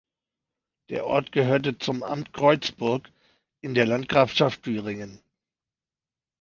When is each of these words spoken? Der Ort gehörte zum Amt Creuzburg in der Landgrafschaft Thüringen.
Der 0.89 1.05
Ort 1.05 1.31
gehörte 1.31 1.77
zum 1.77 2.01
Amt 2.01 2.33
Creuzburg 2.33 3.11
in 3.63 3.75
der 3.75 3.85
Landgrafschaft 3.85 4.63
Thüringen. 4.63 5.21